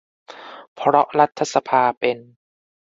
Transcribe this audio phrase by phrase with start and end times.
[0.73, 2.17] เพราะรัฐสภาเป็น